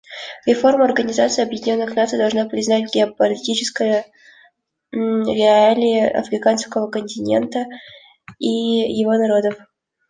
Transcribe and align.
Реформа 0.47 0.85
Организации 0.85 1.43
Объединенных 1.43 1.95
Наций 1.95 2.17
должна 2.17 2.47
признать 2.49 2.91
геополитические 2.91 4.03
реалии 4.91 6.07
африканского 6.11 6.89
континента 6.89 7.65
и 8.39 8.47
его 8.49 9.13
народов. 9.13 9.55